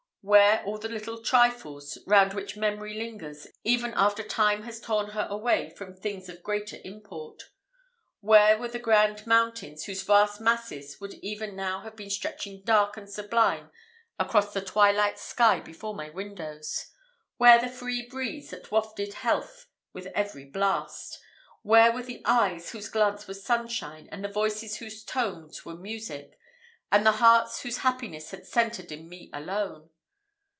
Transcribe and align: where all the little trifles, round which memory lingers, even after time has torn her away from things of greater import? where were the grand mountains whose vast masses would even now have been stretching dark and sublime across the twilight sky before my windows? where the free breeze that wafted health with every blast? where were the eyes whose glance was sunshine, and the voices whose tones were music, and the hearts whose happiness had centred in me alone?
where 0.23 0.61
all 0.65 0.77
the 0.77 0.87
little 0.87 1.19
trifles, 1.23 1.97
round 2.05 2.31
which 2.31 2.55
memory 2.55 2.93
lingers, 2.93 3.47
even 3.63 3.91
after 3.95 4.21
time 4.21 4.61
has 4.61 4.79
torn 4.79 5.09
her 5.09 5.25
away 5.31 5.67
from 5.71 5.95
things 5.95 6.29
of 6.29 6.43
greater 6.43 6.77
import? 6.83 7.41
where 8.19 8.55
were 8.55 8.67
the 8.67 8.77
grand 8.77 9.25
mountains 9.25 9.85
whose 9.85 10.03
vast 10.03 10.39
masses 10.39 11.01
would 11.01 11.15
even 11.23 11.55
now 11.55 11.81
have 11.81 11.95
been 11.95 12.07
stretching 12.07 12.61
dark 12.63 12.95
and 12.97 13.09
sublime 13.11 13.71
across 14.19 14.53
the 14.53 14.61
twilight 14.61 15.17
sky 15.17 15.59
before 15.59 15.95
my 15.95 16.07
windows? 16.11 16.91
where 17.37 17.59
the 17.59 17.67
free 17.67 18.05
breeze 18.07 18.51
that 18.51 18.69
wafted 18.69 19.11
health 19.15 19.65
with 19.91 20.05
every 20.13 20.45
blast? 20.45 21.19
where 21.63 21.91
were 21.91 22.03
the 22.03 22.21
eyes 22.25 22.69
whose 22.69 22.89
glance 22.89 23.25
was 23.25 23.43
sunshine, 23.43 24.07
and 24.11 24.23
the 24.23 24.27
voices 24.29 24.77
whose 24.77 25.03
tones 25.03 25.65
were 25.65 25.75
music, 25.77 26.37
and 26.91 27.03
the 27.07 27.13
hearts 27.13 27.63
whose 27.63 27.77
happiness 27.79 28.29
had 28.29 28.45
centred 28.45 28.91
in 28.91 29.09
me 29.09 29.27
alone? 29.33 29.89